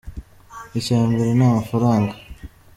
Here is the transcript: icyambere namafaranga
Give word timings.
icyambere 0.79 1.31
namafaranga 1.39 2.13